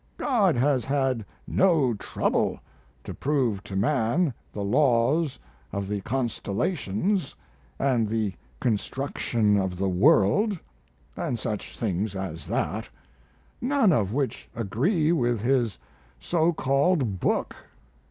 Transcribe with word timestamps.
God 0.17 0.55
has 0.55 0.83
had 0.83 1.23
no 1.45 1.93
trouble 1.93 2.59
to 3.03 3.13
prove 3.13 3.61
to 3.65 3.75
man 3.75 4.33
the 4.51 4.63
laws 4.63 5.37
of 5.71 5.87
the 5.87 6.01
constellations 6.01 7.35
and 7.77 8.07
the 8.07 8.33
construction 8.59 9.57
of 9.59 9.77
the 9.77 9.87
world, 9.89 10.57
and 11.15 11.37
such 11.37 11.77
things 11.77 12.15
as 12.15 12.47
that, 12.47 12.89
none 13.61 13.93
of 13.93 14.11
which 14.11 14.49
agree 14.55 15.11
with 15.11 15.39
His 15.41 15.77
so 16.19 16.51
called 16.51 17.19
book. 17.19 17.55